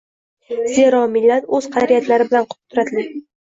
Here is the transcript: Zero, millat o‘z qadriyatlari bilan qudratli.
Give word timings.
Zero, 0.77 1.01
millat 1.17 1.45
o‘z 1.59 1.67
qadriyatlari 1.77 2.29
bilan 2.33 2.49
qudratli. 2.55 3.07